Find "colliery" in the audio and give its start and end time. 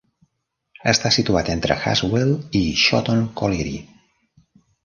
3.43-3.79